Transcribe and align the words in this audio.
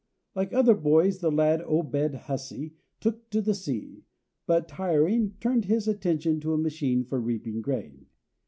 Like 0.33 0.51
other 0.51 0.73
boys 0.73 1.19
the 1.19 1.31
lad, 1.31 1.61
Obed 1.61 2.15
Hussey, 2.25 2.73
took 2.99 3.29
to 3.29 3.39
the 3.39 3.53
sea, 3.53 4.01
but 4.47 4.67
tiring, 4.67 5.35
turned 5.39 5.65
his 5.65 5.87
attention 5.87 6.39
to 6.39 6.53
a 6.55 6.57
machine 6.57 7.03
for 7.03 7.21
reaping 7.21 7.61
grain. 7.61 8.07